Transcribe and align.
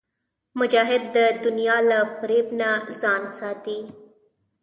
مجاهد 0.59 1.03
د 1.15 1.17
دنیا 1.45 1.77
له 1.89 1.99
فریب 2.17 2.47
نه 2.59 2.69
ځان 3.01 3.23
ساتي. 3.39 3.79